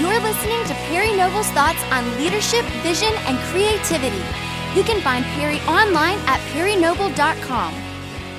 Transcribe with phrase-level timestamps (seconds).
[0.00, 4.16] You're listening to Perry Noble's thoughts on leadership, vision, and creativity.
[4.74, 7.74] You can find Perry online at perrynoble.com.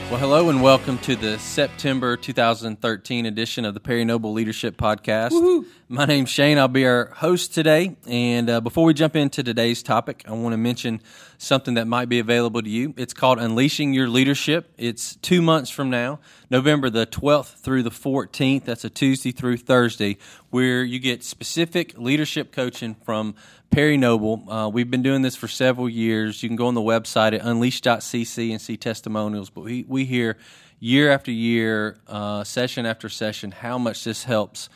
[0.10, 5.32] Well, hello and welcome to the September 2013 edition of the Perry Noble Leadership Podcast.
[5.32, 5.68] Woo-hoo.
[5.88, 6.58] My name's Shane.
[6.58, 7.96] I'll be our host today.
[8.08, 11.00] And uh, before we jump into today's topic, I want to mention
[11.38, 12.96] something that might be available to you.
[12.98, 14.74] It's called Unleashing Your Leadership.
[14.80, 16.20] It's two months from now,
[16.52, 18.66] November the 12th through the 14th.
[18.66, 20.18] That's a Tuesday through Thursday,
[20.50, 23.36] where you get specific leadership coaching from
[23.70, 24.52] Perry Noble.
[24.52, 26.44] Uh, we've been doing this for several years.
[26.44, 29.50] You can go on the website at unleash.cc and see testimonials.
[29.50, 30.36] But we, we hear
[30.82, 34.68] year after year, uh, session after session, how much this helps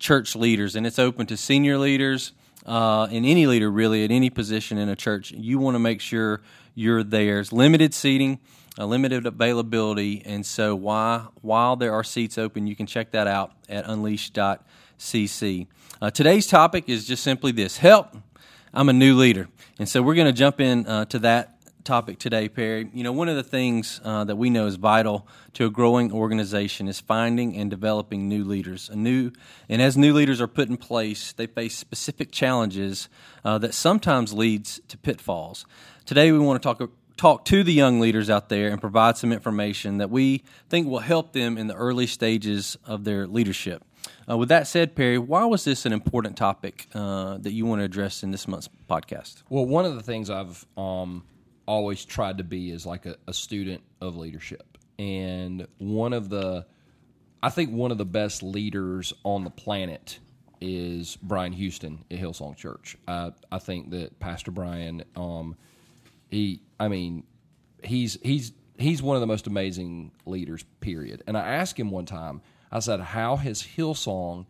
[0.00, 2.32] church leaders, and it's open to senior leaders
[2.66, 5.30] uh, and any leader really at any position in a church.
[5.30, 6.42] You want to make sure
[6.74, 7.38] you're there.
[7.38, 8.40] It's limited seating,
[8.78, 13.26] a limited availability, and so why, while there are seats open, you can check that
[13.26, 15.66] out at unleash.cc.
[16.00, 18.16] Uh, today's topic is just simply this: help.
[18.74, 21.52] I'm a new leader, and so we're going to jump in uh, to that
[21.84, 22.88] topic today, Perry.
[22.94, 26.12] You know, one of the things uh, that we know is vital to a growing
[26.12, 28.88] organization is finding and developing new leaders.
[28.88, 29.32] A new,
[29.68, 33.08] and as new leaders are put in place, they face specific challenges
[33.44, 35.66] uh, that sometimes leads to pitfalls.
[36.04, 39.32] Today, we want to talk talk to the young leaders out there and provide some
[39.32, 43.84] information that we think will help them in the early stages of their leadership.
[44.28, 47.80] Uh, with that said, Perry, why was this an important topic uh, that you want
[47.80, 49.42] to address in this month's podcast?
[49.48, 51.24] Well, one of the things I've um,
[51.66, 54.78] always tried to be is like a, a student of leadership.
[54.98, 56.66] And one of the,
[57.42, 60.18] I think one of the best leaders on the planet
[60.60, 62.96] is Brian Houston at Hillsong Church.
[63.08, 65.56] I, I think that Pastor Brian, um,
[66.32, 67.24] he, I mean,
[67.84, 70.64] he's he's he's one of the most amazing leaders.
[70.80, 71.22] Period.
[71.26, 72.42] And I asked him one time.
[72.72, 74.46] I said, "How has Hillsong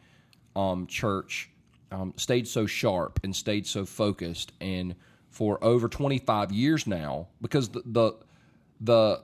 [0.57, 1.51] um, Church
[1.91, 4.95] um, stayed so sharp and stayed so focused and?"
[5.33, 8.13] for over 25 years now because the, the,
[8.81, 9.23] the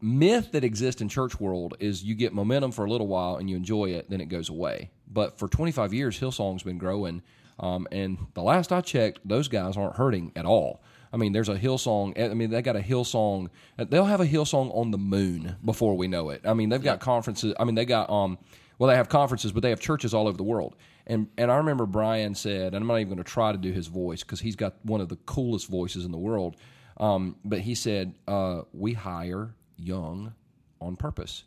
[0.00, 3.50] myth that exists in church world is you get momentum for a little while and
[3.50, 4.90] you enjoy it, then it goes away.
[5.10, 7.22] But for 25 years, Hillsong's been growing,
[7.58, 10.82] um, and the last I checked, those guys aren't hurting at all.
[11.12, 12.20] I mean, there's a Hillsong.
[12.20, 13.48] I mean, they got a Hillsong.
[13.76, 16.42] They'll have a Hillsong on the moon before we know it.
[16.44, 17.54] I mean, they've got conferences.
[17.58, 18.38] I mean, they got um,
[18.78, 20.76] well, they have conferences, but they have churches all over the world.
[21.06, 23.72] And and I remember Brian said, and I'm not even going to try to do
[23.72, 26.56] his voice because he's got one of the coolest voices in the world.
[26.98, 30.34] Um, but he said, uh, "We hire young
[30.80, 31.44] on purpose."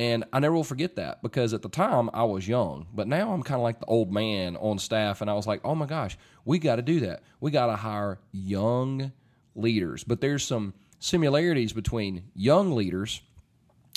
[0.00, 3.34] And I never will forget that because at the time I was young, but now
[3.34, 5.20] I'm kind of like the old man on staff.
[5.20, 6.16] And I was like, oh my gosh,
[6.46, 7.22] we got to do that.
[7.38, 9.12] We got to hire young
[9.54, 10.02] leaders.
[10.02, 13.20] But there's some similarities between young leaders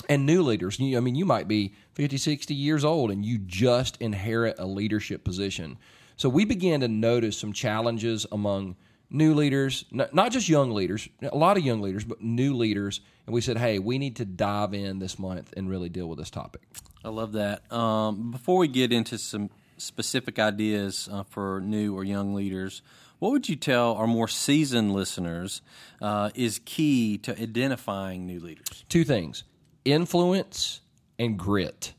[0.06, 0.76] and new leaders.
[0.78, 5.24] I mean, you might be 50, 60 years old and you just inherit a leadership
[5.24, 5.78] position.
[6.18, 8.76] So we began to notice some challenges among
[9.10, 13.00] new leaders, not just young leaders, a lot of young leaders, but new leaders.
[13.26, 16.18] And we said, hey, we need to dive in this month and really deal with
[16.18, 16.62] this topic.
[17.04, 17.70] I love that.
[17.72, 22.82] Um, before we get into some specific ideas uh, for new or young leaders,
[23.18, 25.62] what would you tell our more seasoned listeners
[26.02, 28.84] uh, is key to identifying new leaders?
[28.88, 29.44] Two things
[29.84, 30.80] influence
[31.18, 31.94] and grit.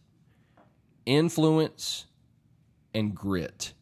[1.06, 2.06] Influence
[2.94, 3.74] and grit.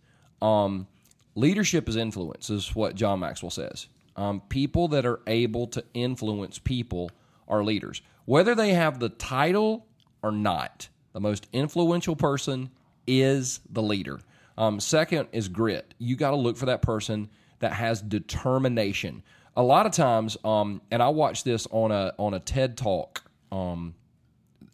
[0.42, 0.88] Um,
[1.36, 3.88] leadership is influence, is what John Maxwell says.
[4.16, 7.12] Um, people that are able to influence people
[7.48, 9.88] are leaders, whether they have the title
[10.22, 10.90] or not.
[11.14, 12.70] The most influential person
[13.06, 14.20] is the leader.
[14.58, 15.94] Um, second is grit.
[15.98, 17.30] You got to look for that person
[17.60, 19.24] that has determination.
[19.56, 23.24] A lot of times, um, and I watched this on a on a TED talk
[23.52, 23.94] um,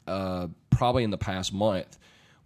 [0.07, 1.97] uh, probably in the past month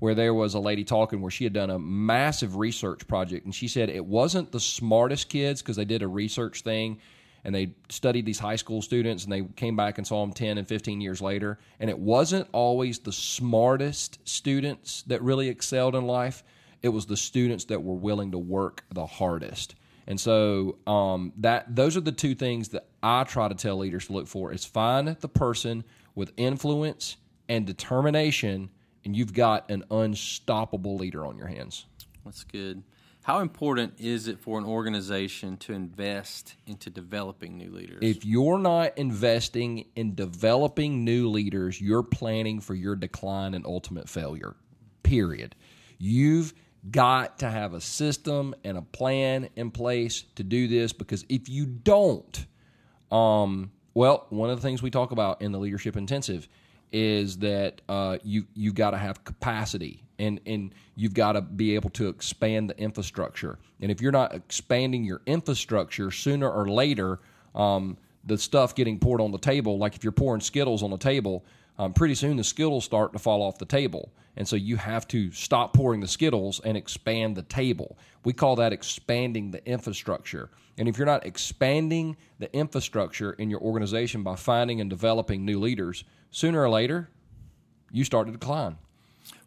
[0.03, 3.55] where there was a lady talking where she had done a massive research project and
[3.55, 6.99] she said it wasn't the smartest kids because they did a research thing
[7.45, 10.57] and they studied these high school students and they came back and saw them 10
[10.57, 16.05] and 15 years later and it wasn't always the smartest students that really excelled in
[16.05, 16.43] life.
[16.81, 19.75] It was the students that were willing to work the hardest.
[20.05, 24.07] And so um, that those are the two things that i try to tell leaders
[24.07, 27.15] to look for is find the person with influence
[27.47, 28.69] and determination,
[29.05, 31.85] and you've got an unstoppable leader on your hands.
[32.25, 32.83] That's good.
[33.23, 37.99] How important is it for an organization to invest into developing new leaders?
[38.01, 44.09] If you're not investing in developing new leaders, you're planning for your decline and ultimate
[44.09, 44.55] failure.
[45.03, 45.55] Period.
[45.99, 46.53] You've
[46.91, 51.47] got to have a system and a plan in place to do this because if
[51.47, 52.45] you don't,
[53.09, 56.49] um, well, one of the things we talk about in the leadership intensive
[56.93, 60.03] is that uh, you you got to have capacity.
[60.19, 63.57] and and you've got to be able to expand the infrastructure.
[63.81, 67.19] And if you're not expanding your infrastructure sooner or later,
[67.55, 70.97] um, the stuff getting poured on the table, like if you're pouring Skittles on the
[70.97, 71.43] table,
[71.77, 74.11] um, pretty soon the Skittles start to fall off the table.
[74.35, 77.97] And so you have to stop pouring the Skittles and expand the table.
[78.23, 80.49] We call that expanding the infrastructure.
[80.77, 85.59] And if you're not expanding the infrastructure in your organization by finding and developing new
[85.59, 87.09] leaders, sooner or later,
[87.91, 88.77] you start to decline.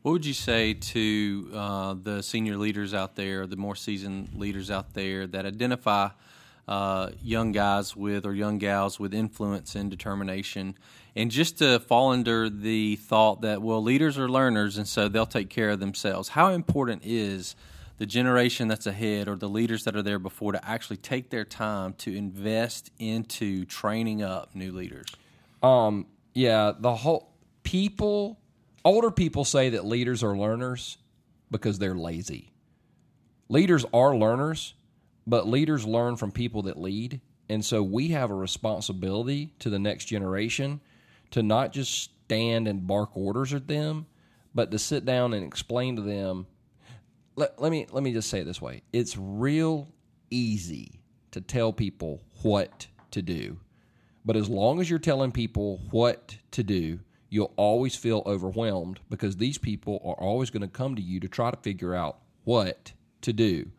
[0.02, 4.70] What would you say to uh, the senior leaders out there, the more seasoned leaders
[4.70, 6.10] out there that identify
[6.68, 10.76] uh, young guys with or young gals with influence and determination,
[11.14, 15.26] and just to fall under the thought that well, leaders are learners, and so they'll
[15.26, 16.30] take care of themselves.
[16.30, 17.54] How important is
[17.98, 21.44] the generation that's ahead or the leaders that are there before to actually take their
[21.44, 25.06] time to invest into training up new leaders?
[25.62, 28.38] Um, yeah, the whole people,
[28.84, 30.98] older people say that leaders are learners
[31.50, 32.50] because they're lazy.
[33.48, 34.74] Leaders are learners,
[35.26, 37.20] but leaders learn from people that lead.
[37.48, 40.80] And so we have a responsibility to the next generation
[41.30, 44.06] to not just stand and bark orders at them,
[44.54, 46.46] but to sit down and explain to them.
[47.36, 48.82] Let, let me let me just say it this way.
[48.92, 49.88] It's real
[50.30, 51.00] easy
[51.32, 53.58] to tell people what to do.
[54.24, 59.36] But as long as you're telling people what to do, you'll always feel overwhelmed because
[59.36, 62.92] these people are always going to come to you to try to figure out what
[63.20, 63.70] to do.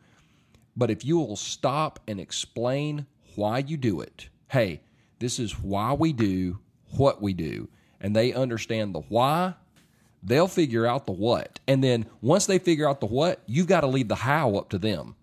[0.77, 4.81] But if you will stop and explain why you do it, hey,
[5.19, 6.59] this is why we do
[6.91, 7.67] what we do,
[7.99, 9.55] and they understand the why,
[10.21, 11.59] they'll figure out the what.
[11.67, 14.69] And then once they figure out the what, you've got to leave the how up
[14.69, 15.15] to them.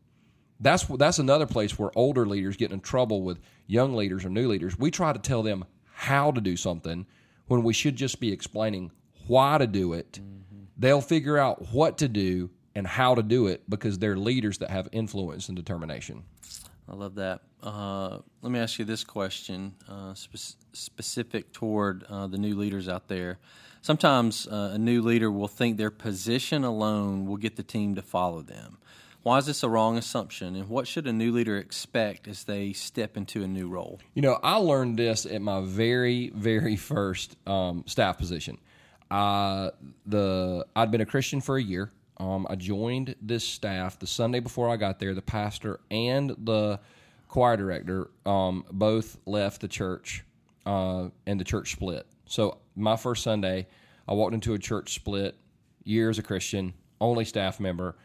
[0.58, 4.48] That's that's another place where older leaders get in trouble with young leaders or new
[4.48, 4.78] leaders.
[4.78, 7.06] We try to tell them how to do something
[7.46, 8.90] when we should just be explaining
[9.26, 10.12] why to do it.
[10.20, 10.64] Mm-hmm.
[10.76, 14.70] They'll figure out what to do and how to do it because they're leaders that
[14.70, 16.24] have influence and determination.
[16.88, 17.40] I love that.
[17.62, 22.88] Uh, let me ask you this question, uh, spe- specific toward uh, the new leaders
[22.88, 23.38] out there.
[23.80, 28.02] Sometimes uh, a new leader will think their position alone will get the team to
[28.02, 28.78] follow them.
[29.22, 32.74] Why is this a wrong assumption, and what should a new leader expect as they
[32.74, 33.98] step into a new role?
[34.12, 38.58] You know, I learned this at my very, very first um, staff position.
[39.10, 39.70] Uh,
[40.04, 41.90] the I'd been a Christian for a year.
[42.18, 45.14] Um, I joined this staff the Sunday before I got there.
[45.14, 46.80] The pastor and the
[47.28, 50.24] choir director um, both left the church,
[50.66, 52.06] uh, and the church split.
[52.26, 53.66] So my first Sunday,
[54.08, 55.36] I walked into a church split.
[55.82, 57.96] Year as a Christian, only staff member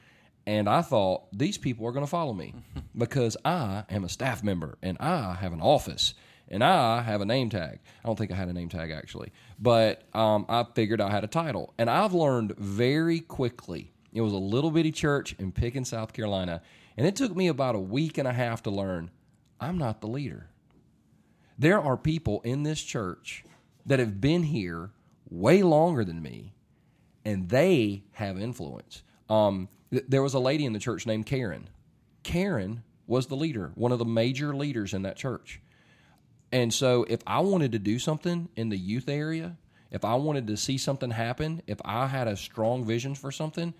[0.49, 2.55] and I thought these people are going to follow me
[2.97, 6.15] because I am a staff member and I have an office
[6.47, 7.79] and I have a name tag.
[8.03, 11.23] I don't think I had a name tag actually, but um, I figured I had
[11.23, 11.75] a title.
[11.77, 13.91] And I've learned very quickly.
[14.13, 16.61] It was a little bitty church in Pickens, South Carolina,
[16.97, 19.11] and it took me about a week and a half to learn
[19.59, 20.49] I'm not the leader.
[21.57, 23.43] There are people in this church
[23.85, 24.91] that have been here
[25.29, 26.53] way longer than me,
[27.25, 29.03] and they have influence.
[29.29, 31.69] Um, there was a lady in the church named Karen.
[32.23, 35.59] Karen was the leader, one of the major leaders in that church.
[36.51, 39.57] And so if I wanted to do something in the youth area,
[39.91, 43.73] if I wanted to see something happen, if I had a strong vision for something,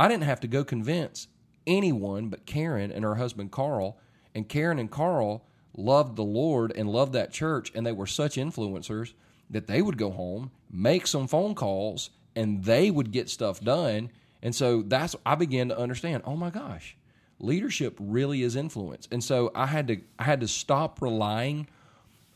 [0.00, 1.28] I didn't have to go convince
[1.66, 3.98] anyone but Karen and her husband Carl.
[4.34, 5.44] And Karen and Carl
[5.76, 9.12] loved the Lord and loved that church, and they were such influencers
[9.50, 14.10] that they would go home, make some phone calls, and they would get stuff done.
[14.42, 16.96] And so that's I began to understand, oh my gosh,
[17.38, 19.06] leadership really is influence.
[19.12, 21.68] And so I had to I had to stop relying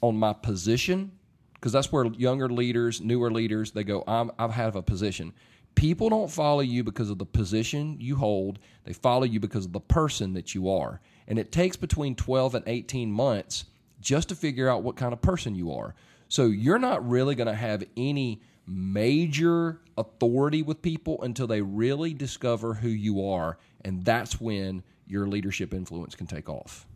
[0.02, 1.12] on my position
[1.54, 5.32] because that's where younger leaders, newer leaders, they go, I'm, I have a position.
[5.74, 8.58] People don't follow you because of the position you hold.
[8.84, 11.00] They follow you because of the person that you are.
[11.26, 13.64] And it takes between 12 and 18 months
[14.00, 15.94] just to figure out what kind of person you are.
[16.28, 22.14] So you're not really going to have any major authority with people until they really
[22.14, 23.58] discover who you are.
[23.84, 26.86] And that's when your leadership influence can take off.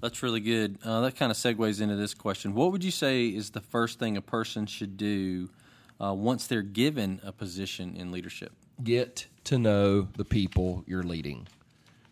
[0.00, 0.78] That's really good.
[0.84, 2.54] Uh, that kind of segues into this question.
[2.54, 5.48] What would you say is the first thing a person should do
[6.00, 8.52] uh, once they're given a position in leadership?
[8.82, 11.46] Get to know the people you're leading.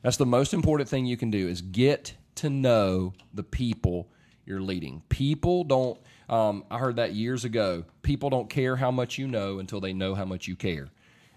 [0.02, 4.08] That's the most important thing you can do is get to know the people
[4.44, 5.02] you're leading.
[5.08, 5.98] People don't
[6.28, 7.84] um, I heard that years ago.
[8.00, 10.88] People don't care how much you know until they know how much you care.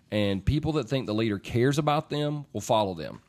[0.10, 3.20] And people that think the leader cares about them will follow them.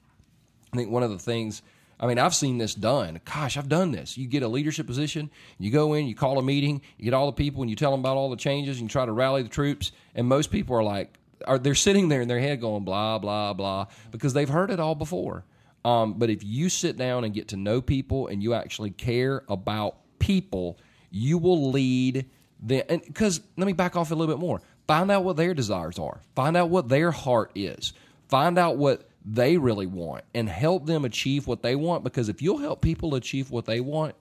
[0.73, 1.63] I think one of the things,
[1.99, 3.21] I mean, I've seen this done.
[3.25, 4.19] Gosh, I've done this.
[4.19, 7.27] You get a leadership position, you go in, you call a meeting, you get all
[7.27, 9.43] the people, and you tell them about all the changes, and you try to rally
[9.43, 9.93] the troops.
[10.15, 13.53] And most people are like, are they're sitting there in their head going blah blah
[13.53, 15.45] blah because they've heard it all before.
[15.85, 19.45] Um, but if you sit down and get to know people and you actually care
[19.49, 20.79] about people,
[21.11, 22.27] you will lead
[22.61, 22.85] them.
[22.89, 24.61] Because let me back off a little bit more.
[24.89, 26.21] Find out what their desires are.
[26.35, 27.93] Find out what their heart is.
[28.29, 32.05] Find out what they really want and help them achieve what they want.
[32.05, 34.15] Because if you'll help people achieve what they want,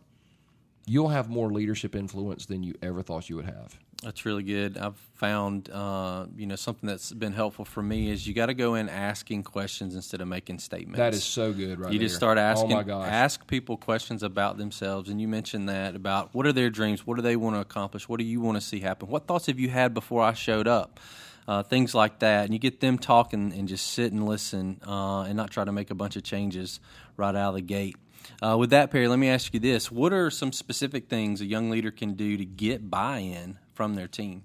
[0.88, 3.80] you'll have more leadership influence than you ever thought you would have.
[4.04, 4.78] That's really good.
[4.78, 8.54] I've found, uh, you know, something that's been helpful for me is you got to
[8.54, 10.98] go in asking questions instead of making statements.
[10.98, 11.92] That is so good, right?
[11.92, 12.08] You there.
[12.08, 13.08] just start asking, Oh my gosh!
[13.10, 17.16] ask people questions about themselves, and you mentioned that about what are their dreams, what
[17.16, 19.60] do they want to accomplish, what do you want to see happen, what thoughts have
[19.60, 21.00] you had before I showed up,
[21.48, 25.22] uh, things like that, and you get them talking and just sit and listen, uh,
[25.22, 26.80] and not try to make a bunch of changes
[27.18, 27.96] right out of the gate.
[28.42, 31.46] Uh, with that, Perry, let me ask you this: What are some specific things a
[31.46, 34.44] young leader can do to get buy-in from their team?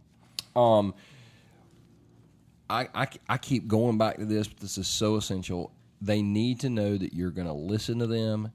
[0.54, 0.94] Um,
[2.68, 5.72] I, I, I keep going back to this, but this is so essential.
[6.00, 8.52] They need to know that you're going to listen to them.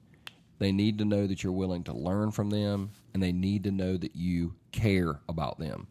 [0.58, 3.70] They need to know that you're willing to learn from them, and they need to
[3.70, 5.86] know that you care about them.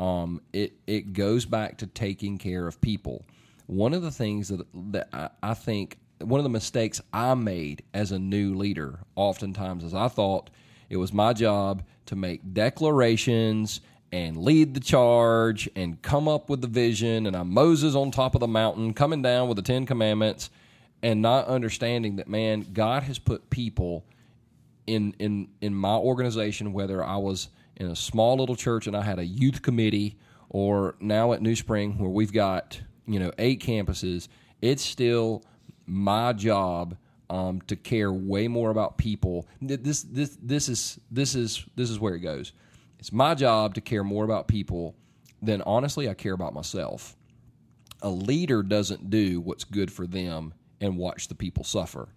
[0.00, 3.24] Um, it it goes back to taking care of people.
[3.66, 7.82] One of the things that that I, I think one of the mistakes I made
[7.94, 10.50] as a new leader, oftentimes, is I thought
[10.88, 13.80] it was my job to make declarations
[14.12, 17.26] and lead the charge and come up with the vision.
[17.26, 20.50] And I'm Moses on top of the mountain coming down with the Ten Commandments
[21.02, 24.04] and not understanding that, man, God has put people
[24.86, 27.48] in, in, in my organization, whether I was
[27.80, 30.16] in a small little church and I had a youth committee
[30.50, 34.28] or now at NewSpring where we've got, you know, eight campuses,
[34.60, 35.42] it's still
[35.86, 36.96] my job
[37.30, 39.48] um, to care way more about people.
[39.62, 42.52] This this this is this is this is where it goes.
[42.98, 44.94] It's my job to care more about people
[45.40, 47.16] than honestly I care about myself.
[48.02, 52.08] A leader doesn't do what's good for them and watch the people suffer.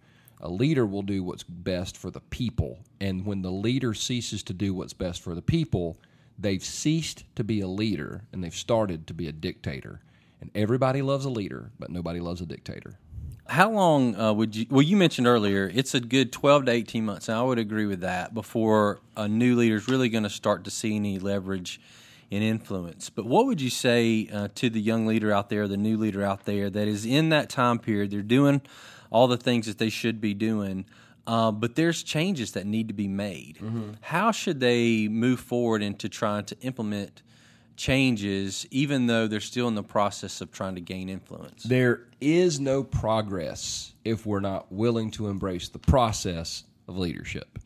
[0.43, 2.79] A leader will do what's best for the people.
[2.99, 5.97] And when the leader ceases to do what's best for the people,
[6.37, 10.01] they've ceased to be a leader and they've started to be a dictator.
[10.41, 12.99] And everybody loves a leader, but nobody loves a dictator.
[13.47, 14.65] How long uh, would you?
[14.69, 17.85] Well, you mentioned earlier it's a good twelve to eighteen months, and I would agree
[17.85, 21.79] with that before a new leader is really going to start to see any leverage
[22.31, 23.09] and influence.
[23.09, 26.23] But what would you say uh, to the young leader out there, the new leader
[26.23, 28.11] out there that is in that time period?
[28.11, 28.61] They're doing
[29.13, 30.85] all the things that they should be doing,
[31.25, 33.59] uh, but there's changes that need to be made.
[34.01, 37.21] How should they move forward into trying to implement?
[37.75, 42.59] changes even though they're still in the process of trying to gain influence There is
[42.59, 47.57] no progress if we're not willing to embrace the process of leadership.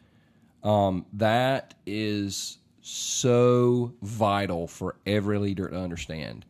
[0.63, 6.45] Um, that is so vital for every leader to understand.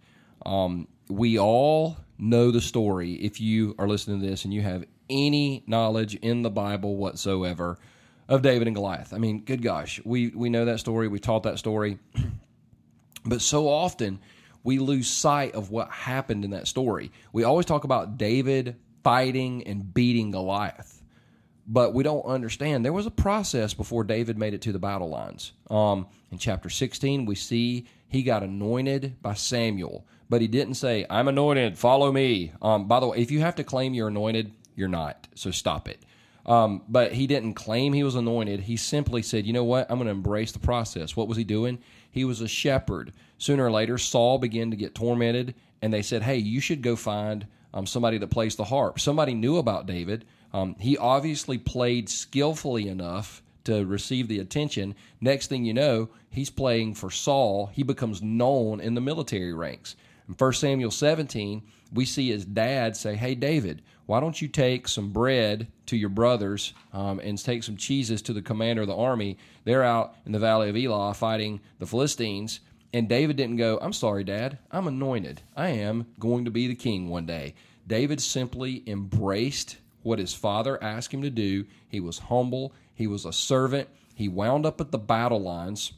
[0.46, 3.14] Um, we all know the story.
[3.14, 7.78] If you are listening to this and you have any knowledge in the Bible whatsoever
[8.28, 11.08] of David and Goliath, I mean, good gosh, we we know that story.
[11.08, 12.00] We taught that story.
[13.26, 14.20] But so often
[14.64, 17.12] we lose sight of what happened in that story.
[17.34, 21.04] We always talk about David fighting and beating Goliath,
[21.68, 25.10] but we don't understand there was a process before David made it to the battle
[25.10, 25.52] lines.
[25.70, 31.06] Um, in chapter 16, we see he got anointed by Samuel, but he didn't say,
[31.10, 32.52] I'm anointed, follow me.
[32.62, 35.88] Um, by the way, if you have to claim you're anointed, you're not, so stop
[35.88, 36.02] it.
[36.46, 38.62] Um, but he didn't claim he was anointed.
[38.62, 39.90] He simply said, you know what?
[39.90, 41.16] I'm going to embrace the process.
[41.16, 41.80] What was he doing?
[42.10, 43.12] He was a shepherd.
[43.38, 46.96] Sooner or later, Saul began to get tormented, and they said, hey, you should go
[46.96, 49.00] find um, somebody that plays the harp.
[49.00, 50.26] Somebody knew about David.
[50.54, 54.96] Um, he obviously played skillfully enough to receive the attention.
[55.20, 57.68] Next thing you know, he's playing for Saul.
[57.74, 59.98] He becomes known in the military ranks.
[60.28, 64.88] In 1 Samuel 17, we see his dad say, Hey, David, why don't you take
[64.88, 68.96] some bread to your brothers um, and take some cheeses to the commander of the
[68.96, 69.38] army?
[69.64, 72.60] They're out in the valley of Elah fighting the Philistines.
[72.94, 75.42] And David didn't go, I'm sorry, Dad, I'm anointed.
[75.56, 77.54] I am going to be the king one day.
[77.86, 81.66] David simply embraced what his father asked him to do.
[81.90, 83.90] He was humble, he was a servant.
[84.16, 85.94] He wound up at the battle lines.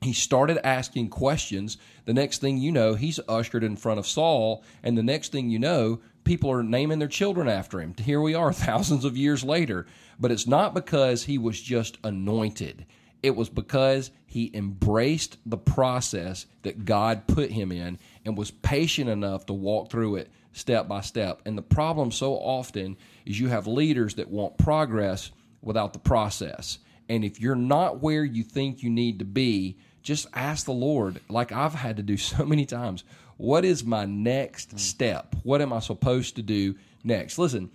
[0.00, 1.76] He started asking questions.
[2.04, 4.62] The next thing you know, he's ushered in front of Saul.
[4.82, 7.94] And the next thing you know, people are naming their children after him.
[7.98, 9.86] Here we are, thousands of years later.
[10.18, 12.86] But it's not because he was just anointed,
[13.22, 19.08] it was because he embraced the process that God put him in and was patient
[19.08, 21.40] enough to walk through it step by step.
[21.44, 25.30] And the problem so often is you have leaders that want progress
[25.62, 26.78] without the process.
[27.08, 29.78] And if you're not where you think you need to be,
[30.08, 33.04] just ask the Lord, like I've had to do so many times,
[33.36, 34.78] What is my next mm.
[34.80, 35.36] step?
[35.44, 36.74] What am I supposed to do
[37.04, 37.38] next?
[37.38, 37.70] Listen,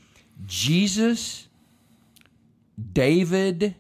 [0.46, 1.48] Jesus,
[2.92, 3.76] David,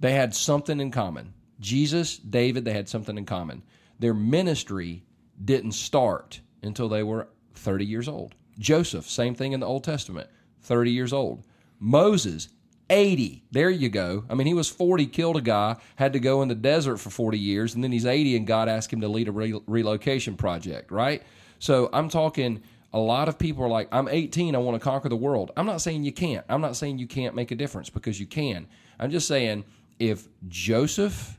[0.00, 1.32] they had something in common.
[1.60, 3.62] Jesus, David, they had something in common.
[4.00, 5.04] Their ministry
[5.42, 8.34] didn't start until they were 30 years old.
[8.58, 10.28] Joseph, same thing in the Old Testament,
[10.62, 11.44] 30 years old.
[11.78, 12.48] Moses,
[12.90, 13.44] 80.
[13.50, 14.24] There you go.
[14.28, 17.10] I mean, he was 40, killed a guy, had to go in the desert for
[17.10, 20.36] 40 years, and then he's 80 and God asked him to lead a re- relocation
[20.36, 21.22] project, right?
[21.58, 25.08] So I'm talking a lot of people are like, I'm 18, I want to conquer
[25.08, 25.50] the world.
[25.56, 26.44] I'm not saying you can't.
[26.48, 28.66] I'm not saying you can't make a difference because you can.
[28.98, 29.64] I'm just saying
[29.98, 31.38] if Joseph,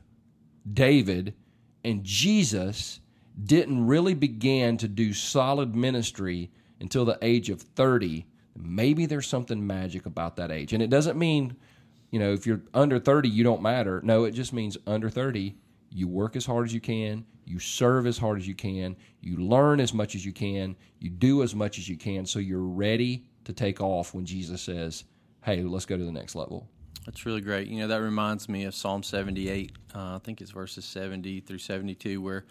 [0.72, 1.34] David,
[1.84, 3.00] and Jesus
[3.42, 8.26] didn't really begin to do solid ministry until the age of 30,
[8.56, 10.72] maybe there's something magic about that age.
[10.72, 11.56] And it doesn't mean,
[12.10, 14.00] you know, if you're under 30, you don't matter.
[14.04, 15.56] No, it just means under 30,
[15.90, 19.36] you work as hard as you can, you serve as hard as you can, you
[19.36, 22.60] learn as much as you can, you do as much as you can, so you're
[22.60, 25.04] ready to take off when Jesus says,
[25.42, 26.68] hey, let's go to the next level.
[27.06, 27.68] That's really great.
[27.68, 29.72] You know, that reminds me of Psalm 78.
[29.94, 32.44] Uh, I think it's verses 70 through 72, where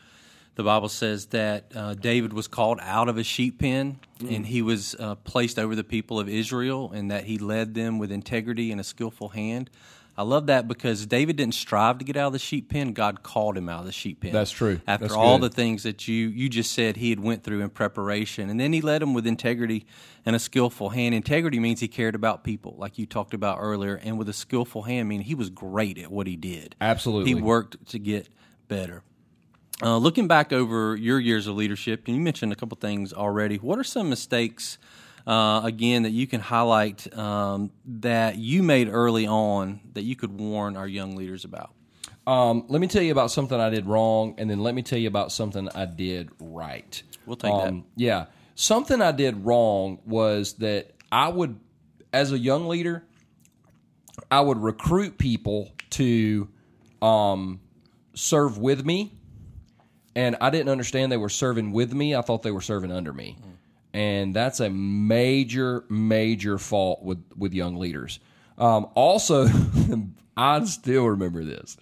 [0.60, 4.36] the Bible says that uh, David was called out of a sheep pen mm.
[4.36, 7.98] and he was uh, placed over the people of Israel and that he led them
[7.98, 9.70] with integrity and a skillful hand.
[10.18, 12.92] I love that because David didn't strive to get out of the sheep pen.
[12.92, 14.34] God called him out of the sheep pen.
[14.34, 14.82] That's true.
[14.86, 15.50] After That's all good.
[15.50, 18.74] the things that you you just said he had went through in preparation, and then
[18.74, 19.86] he led them with integrity
[20.26, 21.16] and a skillful hand.
[21.16, 24.82] Integrity means he cared about people, like you talked about earlier, and with a skillful
[24.82, 26.76] hand, I mean he was great at what he did.
[26.82, 28.28] Absolutely, he worked to get
[28.68, 29.04] better.
[29.82, 33.56] Uh, looking back over your years of leadership, and you mentioned a couple things already.
[33.56, 34.78] What are some mistakes,
[35.26, 40.38] uh, again, that you can highlight um, that you made early on that you could
[40.38, 41.72] warn our young leaders about?
[42.28, 45.00] Um, let me tell you about something I did wrong, and then let me tell
[45.00, 47.02] you about something I did right.
[47.26, 47.84] We'll take um, that.
[47.96, 48.26] Yeah.
[48.56, 51.58] Something I did wrong was that I would,
[52.12, 53.06] as a young leader,
[54.30, 56.50] I would recruit people to
[57.02, 57.62] um,
[58.14, 59.14] serve with me
[60.16, 62.16] and I didn't understand they were serving with me.
[62.16, 63.52] I thought they were serving under me, mm.
[63.94, 68.20] and that's a major, major fault with with young leaders.
[68.58, 69.48] Um, also,
[70.38, 71.78] I still remember this.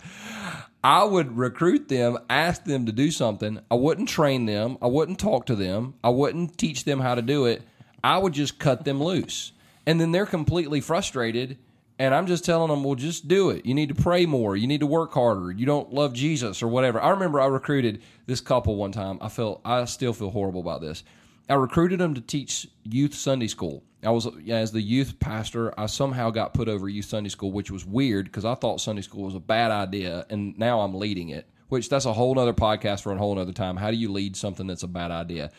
[0.84, 3.60] I would recruit them, ask them to do something.
[3.70, 4.78] I wouldn't train them.
[4.82, 5.96] I wouldn't talk to them.
[6.04, 7.64] I wouldn't teach them how to do it.
[8.04, 9.52] I would just cut them loose.
[9.86, 11.58] And then they're completely frustrated
[12.00, 13.66] and I'm just telling them, well, just do it.
[13.66, 14.56] You need to pray more.
[14.56, 15.52] You need to work harder.
[15.52, 17.02] You don't love Jesus or whatever.
[17.02, 19.18] I remember I recruited this couple one time.
[19.22, 21.04] I felt I still feel horrible about this.
[21.50, 23.84] I recruited them to teach youth Sunday school.
[24.04, 25.74] I was as the youth pastor.
[25.80, 29.02] I somehow got put over youth Sunday school, which was weird because I thought Sunday
[29.02, 31.48] school was a bad idea, and now I'm leading it.
[31.70, 33.76] Which that's a whole other podcast for a whole other time.
[33.76, 35.52] How do you lead something that's a bad idea?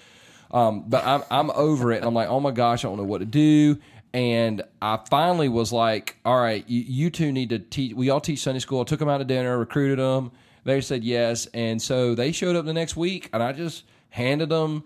[0.50, 2.02] Um, but I'm I'm over it.
[2.02, 3.78] I'm like, oh my gosh, I don't know what to do.
[4.14, 7.94] And I finally was like, all right, you, you two need to teach.
[7.94, 8.80] We all teach Sunday school.
[8.80, 10.32] I took them out to dinner, recruited them.
[10.64, 11.46] They said yes.
[11.54, 14.84] And so they showed up the next week, and I just handed them.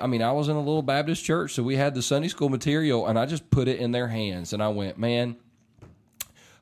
[0.00, 2.48] I mean, I was in a little Baptist church, so we had the Sunday school
[2.48, 4.52] material, and I just put it in their hands.
[4.52, 5.36] And I went, man,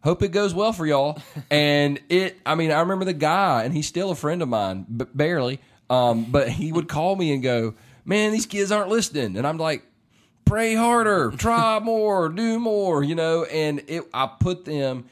[0.03, 1.21] hope it goes well for y'all.
[1.51, 4.87] and it, I mean, I remember the guy, and he's still a friend of mine,
[4.89, 5.61] but barely.
[5.91, 9.37] Um, but he would call me and go, man, these kids aren't listening.
[9.37, 9.85] And I'm like,
[10.45, 15.07] pray harder, try more, do more, you know, and it I put them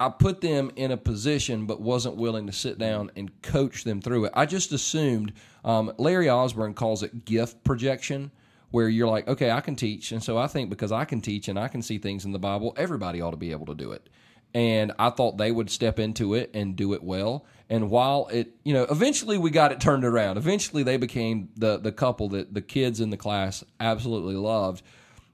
[0.00, 4.00] I put them in a position but wasn't willing to sit down and coach them
[4.00, 4.32] through it.
[4.34, 5.32] I just assumed
[5.64, 8.30] um, Larry Osborne calls it gift projection
[8.70, 10.12] where you're like, okay, I can teach.
[10.12, 12.38] And so I think because I can teach and I can see things in the
[12.38, 14.08] Bible, everybody ought to be able to do it.
[14.54, 17.44] And I thought they would step into it and do it well.
[17.70, 20.38] And while it, you know, eventually we got it turned around.
[20.38, 24.82] Eventually they became the the couple that the kids in the class absolutely loved.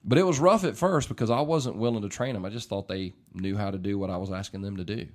[0.04, 2.44] But it was rough at first because I wasn't willing to train them.
[2.44, 5.06] I just thought they knew how to do what I was asking them to do.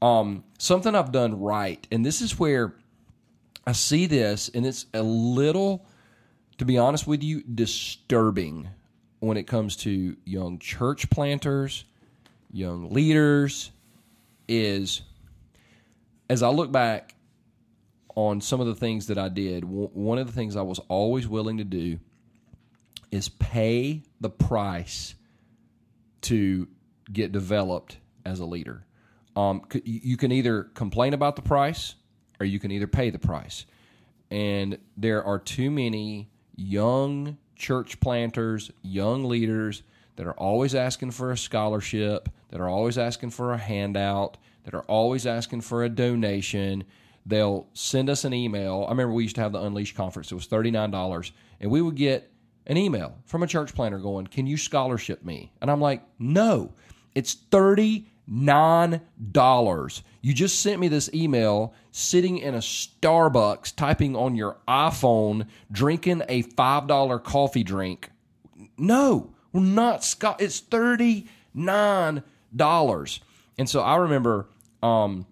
[0.00, 2.74] Um, something I've done right, and this is where
[3.66, 5.84] I see this, and it's a little,
[6.58, 8.68] to be honest with you, disturbing
[9.18, 11.84] when it comes to young church planters,
[12.52, 13.70] young leaders,
[14.48, 15.02] is
[16.30, 17.14] as I look back
[18.14, 21.28] on some of the things that I did, one of the things I was always
[21.28, 21.98] willing to do
[23.10, 25.14] is pay the price
[26.22, 26.68] to
[27.12, 28.84] get developed as a leader.
[29.36, 31.94] Um, you can either complain about the price
[32.40, 33.64] or you can either pay the price.
[34.30, 39.82] And there are too many young church planters, young leaders
[40.16, 44.74] that are always asking for a scholarship, that are always asking for a handout, that
[44.74, 46.84] are always asking for a donation,
[47.24, 48.84] they'll send us an email.
[48.86, 50.32] I remember we used to have the Unleash conference.
[50.32, 52.30] It was thirty nine dollars, and we would get
[52.66, 56.72] an email from a church planter going, "Can you scholarship me?" And I'm like, "No,
[57.14, 59.00] it's thirty nine
[59.32, 60.02] dollars.
[60.20, 66.22] You just sent me this email sitting in a Starbucks, typing on your iPhone, drinking
[66.28, 68.10] a five dollar coffee drink.
[68.76, 70.40] No, we're not Scott.
[70.40, 72.22] It's thirty nine
[72.54, 73.20] dollars."
[73.58, 74.46] And so I remember
[74.82, 75.26] um,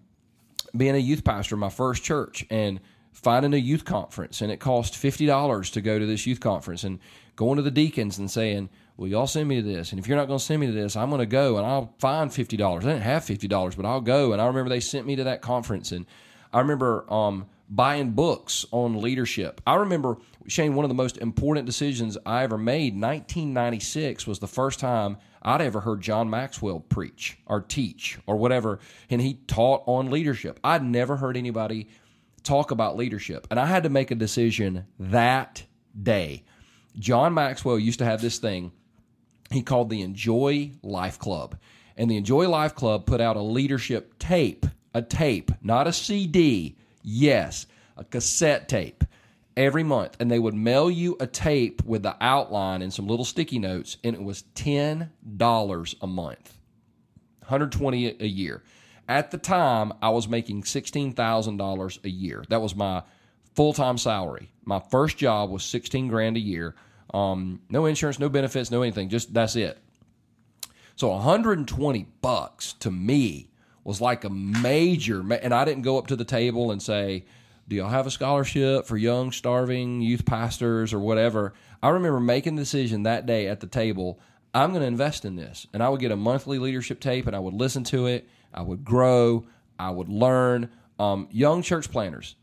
[0.75, 2.79] being a youth pastor in my first church and
[3.13, 6.83] finding a youth conference, and it cost fifty dollars to go to this youth conference,
[6.83, 6.99] and
[7.35, 10.17] going to the deacons and saying, "Well, y'all send me to this, and if you're
[10.17, 12.57] not going to send me to this, I'm going to go and I'll find fifty
[12.57, 12.85] dollars.
[12.85, 15.23] I didn't have fifty dollars, but I'll go." And I remember they sent me to
[15.25, 16.05] that conference, and
[16.53, 19.61] I remember um, buying books on leadership.
[19.67, 22.93] I remember Shane, one of the most important decisions I ever made.
[22.93, 28.79] 1996 was the first time I'd ever heard John Maxwell preach or teach or whatever,
[29.09, 30.59] and he taught on leadership.
[30.63, 31.89] I'd never heard anybody
[32.43, 35.63] talk about leadership, and I had to make a decision that
[36.01, 36.45] day.
[36.97, 38.71] John Maxwell used to have this thing
[39.51, 41.57] he called the INJOY Life Club.
[41.95, 46.77] And the INJOY Life Club put out a leadership tape, a tape, not a CD,
[47.07, 47.65] yes,
[47.95, 49.03] a cassette tape
[49.55, 50.17] every month.
[50.19, 53.97] And they would mail you a tape with the outline and some little sticky notes,
[54.03, 56.57] and it was $10 a month,
[57.39, 58.63] 120 a year.
[59.07, 62.43] At the time, I was making $16,000 a year.
[62.49, 63.03] That was my
[63.55, 64.51] full time salary.
[64.65, 66.75] My first job was 16 grand a year.
[67.13, 69.07] Um, no insurance, no benefits, no anything.
[69.07, 69.77] Just that's it.
[70.97, 73.49] So 120 bucks to me
[73.87, 77.23] was like a major, and I didn't go up to the table and say,
[77.69, 82.55] "Do y'all have a scholarship for young starving youth pastors or whatever?" I remember making
[82.55, 84.19] the decision that day at the table.
[84.53, 87.35] I'm going to invest in this, and I would get a monthly leadership tape, and
[87.35, 88.27] I would listen to it.
[88.53, 89.45] I would grow.
[89.79, 90.69] I would learn.
[90.99, 92.35] Um, young church planters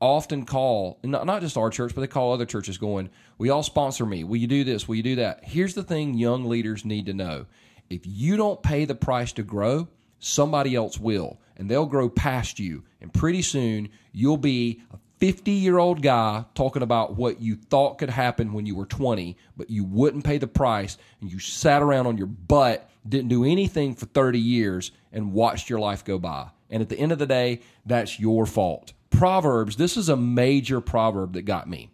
[0.00, 3.64] often call not, not just our church but they call other churches going we all
[3.64, 6.84] sponsor me will you do this will you do that here's the thing young leaders
[6.84, 7.46] need to know
[7.90, 12.58] if you don't pay the price to grow somebody else will and they'll grow past
[12.58, 12.84] you.
[13.00, 17.98] And pretty soon you'll be a 50 year old guy talking about what you thought
[17.98, 21.82] could happen when you were 20 but you wouldn't pay the price and you sat
[21.82, 26.18] around on your butt didn't do anything for 30 years and watched your life go
[26.18, 26.48] by.
[26.70, 28.92] And at the end of the day that's your fault.
[29.10, 31.90] Proverbs, this is a major proverb that got me.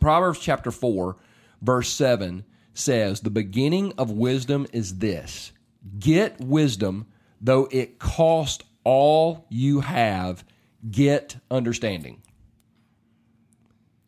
[0.00, 1.16] Proverbs chapter 4,
[1.62, 2.44] verse 7
[2.74, 5.52] says, The beginning of wisdom is this.
[5.98, 7.06] Get wisdom,
[7.40, 10.44] though it cost all you have,
[10.90, 12.22] get understanding.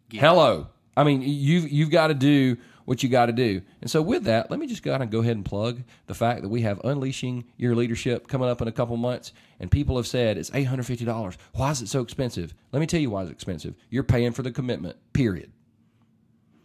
[0.09, 0.69] Get Hello.
[0.97, 2.57] I mean, you've, you've got to do
[2.89, 3.61] what you got to do.
[3.83, 6.41] And so, with that, let me just kind of go ahead and plug the fact
[6.41, 9.33] that we have Unleashing Your Leadership coming up in a couple months.
[9.61, 11.37] And people have said it's $850.
[11.53, 12.55] Why is it so expensive?
[12.73, 13.75] Let me tell you why it's expensive.
[13.91, 15.53] You're paying for the commitment, period.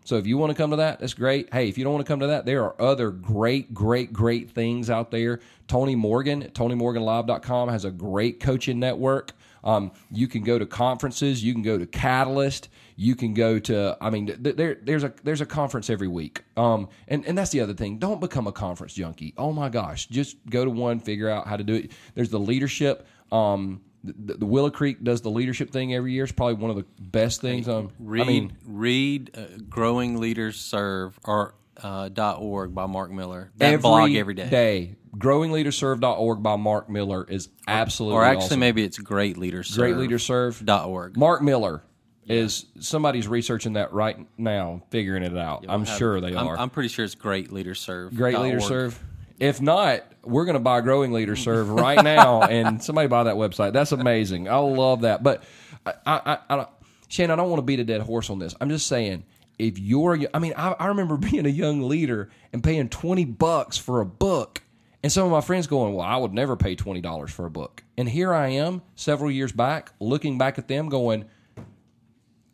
[0.04, 1.54] So if you want to come to that, that's great.
[1.54, 4.50] Hey, if you don't want to come to that, there are other great, great, great
[4.52, 5.40] things out there.
[5.68, 9.34] Tony Morgan at TonyMorganLive.com has a great coaching network.
[9.64, 11.44] Um, you can go to conferences.
[11.44, 12.70] You can go to Catalyst.
[12.96, 13.98] You can go to.
[14.02, 16.44] I mean, there, there's a there's a conference every week.
[16.58, 17.98] Um, and and that's the other thing.
[17.98, 19.34] Don't become a conference junkie.
[19.38, 21.92] Oh my gosh, just go to one, figure out how to do it.
[22.14, 23.08] There's the leadership.
[23.32, 26.24] Um, the, the Willow Creek does the leadership thing every year.
[26.24, 27.68] It's probably one of the best things.
[27.70, 33.52] Um, read, I mean, read uh, "Growing Leaders Serve" or uh, .org by Mark Miller.
[33.58, 34.50] That every blog every day.
[34.50, 34.96] day.
[35.18, 38.60] GrowingLeadersServe.org by Mark Miller is absolutely Or actually, awesome.
[38.60, 41.18] maybe it's Great Leaders Great Leaders Serve.org.
[41.18, 41.84] Mark Miller
[42.26, 45.66] is somebody's researching that right now, figuring it out.
[45.68, 46.58] I'm have, sure they I'm, are.
[46.58, 48.16] I'm pretty sure it's Great Leaders Serve.
[48.16, 49.00] Great Leaders Serve.
[49.40, 53.36] If not, we're going to buy Growing leader Serve right now, and somebody buy that
[53.36, 53.74] website.
[53.74, 54.48] That's amazing.
[54.48, 55.24] I love that.
[55.24, 55.44] But
[55.86, 56.68] I, I, I,
[57.08, 58.56] Shane, I don't want to beat a dead horse on this.
[58.62, 59.24] I'm just saying
[59.60, 63.78] if you're, I mean, I, I remember being a young leader and paying 20 bucks
[63.78, 64.62] for a book
[65.04, 67.84] and some of my friends going, Well, I would never pay $20 for a book.
[67.98, 71.26] And here I am several years back, looking back at them going,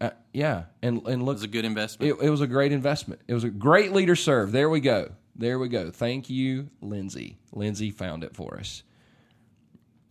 [0.02, 0.64] uh, Yeah.
[0.82, 2.12] And, and look, it was a good investment.
[2.12, 3.22] It, it was a great investment.
[3.28, 4.52] It was a great leader serve.
[4.52, 5.12] There we go.
[5.40, 5.90] There we go.
[5.90, 7.38] Thank you, Lindsay.
[7.54, 8.84] Lindsay found it for us.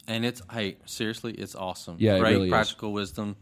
[0.06, 1.96] And it's, hey, seriously, it's awesome.
[1.98, 3.10] Yeah, great really practical is.
[3.10, 3.36] wisdom.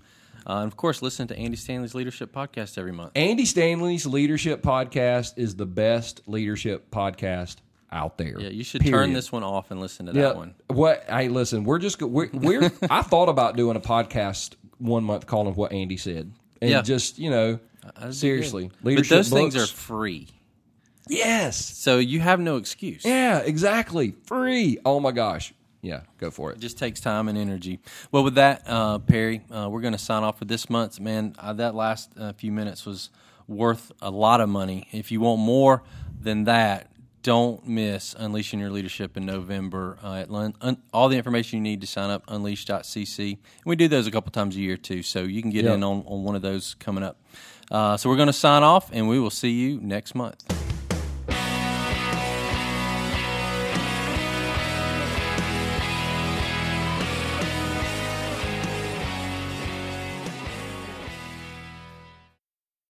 [0.44, 3.12] Uh, and of course, listen to Andy Stanley's Leadership Podcast every month.
[3.14, 7.58] Andy Stanley's Leadership Podcast is the best leadership podcast
[7.92, 8.40] out there.
[8.40, 8.98] Yeah, you should period.
[8.98, 10.56] turn this one off and listen to that one.
[10.66, 11.04] What?
[11.08, 15.54] Hey, listen, we're just we're, we're I thought about doing a podcast one month calling
[15.54, 16.82] what Andy said, and yeah.
[16.82, 17.60] just you know,
[18.10, 19.10] seriously, leadership.
[19.10, 20.28] But those books, things are free.
[21.08, 21.56] Yes.
[21.56, 23.04] So you have no excuse.
[23.04, 24.14] Yeah, exactly.
[24.24, 24.78] Free.
[24.84, 25.52] Oh my gosh.
[25.82, 26.56] yeah, go for it.
[26.56, 27.78] It just takes time and energy.
[28.10, 30.98] Well, with that, uh, Perry, uh, we're going to sign off for this month.
[30.98, 33.10] Man, uh, that last uh, few minutes was
[33.46, 34.88] worth a lot of money.
[34.90, 35.84] If you want more
[36.20, 36.90] than that,
[37.22, 39.98] don't miss Unleashing Your Leadership in November.
[40.02, 43.18] Uh, at un- un- all the information you need to sign up, unleash.cc.
[43.30, 45.74] And we do those a couple times a year too, so you can get Yep.
[45.74, 47.20] in on, on one of those coming up.
[47.70, 50.44] Uh, so we're going to sign off, and we will see you next month.